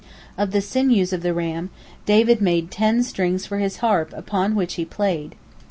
[0.35, 1.69] Of the sinews of the ram,
[2.07, 5.35] David made ten strings for his harp upon which he played.